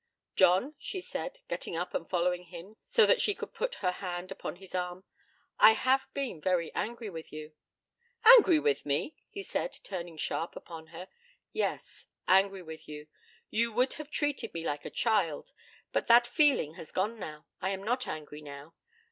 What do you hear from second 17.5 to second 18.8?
I am not angry now.